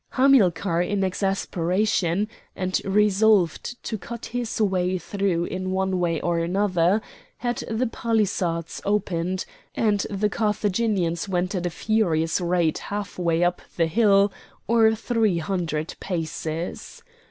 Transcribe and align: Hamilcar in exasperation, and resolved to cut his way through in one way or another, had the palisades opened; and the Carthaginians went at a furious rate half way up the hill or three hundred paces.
Hamilcar 0.13 0.81
in 0.81 1.03
exasperation, 1.03 2.27
and 2.55 2.81
resolved 2.83 3.75
to 3.83 3.99
cut 3.99 4.25
his 4.25 4.59
way 4.59 4.97
through 4.97 5.43
in 5.43 5.69
one 5.69 5.99
way 5.99 6.19
or 6.21 6.39
another, 6.39 7.03
had 7.37 7.57
the 7.69 7.85
palisades 7.85 8.81
opened; 8.83 9.45
and 9.75 10.07
the 10.09 10.27
Carthaginians 10.27 11.29
went 11.29 11.53
at 11.53 11.67
a 11.67 11.69
furious 11.69 12.41
rate 12.41 12.79
half 12.79 13.19
way 13.19 13.43
up 13.43 13.61
the 13.77 13.85
hill 13.85 14.31
or 14.65 14.95
three 14.95 15.37
hundred 15.37 15.93
paces. 15.99 17.03